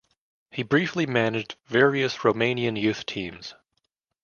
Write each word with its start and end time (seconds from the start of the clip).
He 0.49 0.63
briefly 0.63 1.05
managed 1.05 1.57
various 1.69 2.17
Romanian 2.17 2.75
youth 2.75 3.05
teams. 3.05 3.53